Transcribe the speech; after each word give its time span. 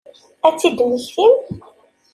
Ad 0.47 0.53
tt-id-temmektim? 0.53 1.33